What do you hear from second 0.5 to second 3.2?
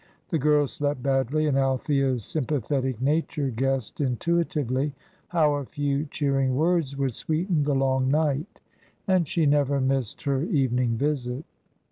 slept badly, and Althea's sympathetic